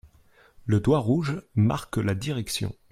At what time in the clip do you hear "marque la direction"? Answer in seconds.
1.53-2.73